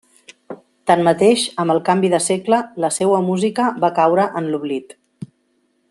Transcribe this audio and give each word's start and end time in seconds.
Tanmateix, 0.91 1.43
amb 1.63 1.73
el 1.73 1.81
canvi 1.89 2.11
de 2.15 2.21
segle, 2.29 2.61
la 2.85 2.91
seua 2.97 3.21
música 3.29 3.69
va 3.85 3.93
caure 4.01 4.27
en 4.41 4.53
l'oblit. 4.55 4.99